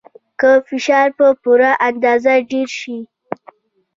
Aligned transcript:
که 0.39 0.49
فشار 0.67 1.07
په 1.17 1.27
پوره 1.41 1.71
اندازه 1.87 2.33
ډیر 2.51 2.69
شي. 2.79 2.97